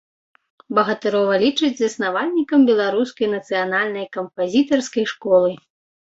Багатырова 0.77 1.33
лічаць 1.43 1.75
заснавальнікам 1.81 2.59
беларускай 2.69 3.27
нацыянальнай 3.35 4.05
кампазітарскай 4.17 5.05
школы. 5.13 5.51